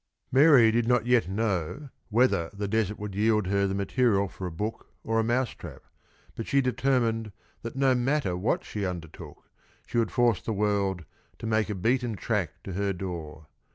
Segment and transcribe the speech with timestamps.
[0.31, 4.51] Mary did not yet know whether the desert would yield her the material for a
[4.51, 5.83] book or a mouse trap,
[6.33, 7.31] but she determined
[7.61, 9.51] that no matter what she undertook,
[9.85, 11.05] she would force the world
[11.37, 13.45] to "make a beaten track to her door."